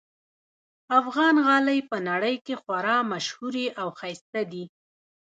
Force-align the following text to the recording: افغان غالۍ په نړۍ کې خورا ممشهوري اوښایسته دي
افغان 0.99 1.35
غالۍ 1.45 1.79
په 1.89 1.97
نړۍ 2.09 2.35
کې 2.45 2.53
خورا 2.61 2.97
ممشهوري 3.09 3.65
اوښایسته 3.83 4.41
دي 4.51 4.63